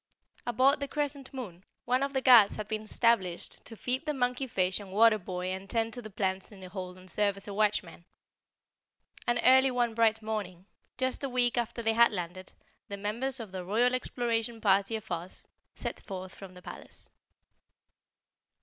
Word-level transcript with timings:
Aboard 0.47 0.79
the 0.79 0.87
Crescent 0.87 1.31
Moon 1.31 1.63
one 1.85 2.01
of 2.01 2.13
the 2.13 2.23
Guards 2.23 2.55
had 2.55 2.67
been 2.67 2.81
established 2.81 3.63
to 3.65 3.77
feed 3.77 4.07
the 4.07 4.15
monkey 4.15 4.47
fish 4.47 4.79
and 4.79 4.91
water 4.91 5.19
boy 5.19 5.49
and 5.53 5.69
tend 5.69 5.93
to 5.93 6.01
the 6.01 6.09
plants 6.09 6.51
in 6.51 6.59
the 6.59 6.69
hold 6.69 6.97
and 6.97 7.07
serve 7.07 7.37
as 7.37 7.45
watchman. 7.47 8.05
And 9.27 9.39
early 9.43 9.69
one 9.69 9.93
bright 9.93 10.23
morning, 10.23 10.65
just 10.97 11.23
a 11.23 11.29
week 11.29 11.55
after 11.55 11.83
they 11.83 11.93
had 11.93 12.11
landed, 12.11 12.51
the 12.87 12.97
members 12.97 13.39
of 13.39 13.51
the 13.51 13.63
Royal 13.63 13.93
Exploration 13.93 14.59
Party 14.59 14.95
of 14.95 15.11
Oz 15.11 15.47
set 15.75 15.99
forth 15.99 16.33
from 16.33 16.55
the 16.55 16.63
palace. 16.63 17.11